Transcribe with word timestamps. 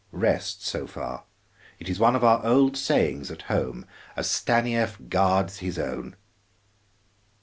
Rest 0.11 0.65
so 0.65 0.87
far; 0.87 1.25
it 1.77 1.87
is 1.87 1.99
one 1.99 2.15
of 2.15 2.23
our 2.23 2.43
old 2.43 2.75
sayings 2.75 3.29
at 3.29 3.43
home: 3.53 3.85
'A 4.17 4.23
Stanief 4.23 4.97
guards 5.09 5.59
his 5.59 5.77
own!'" 5.77 6.15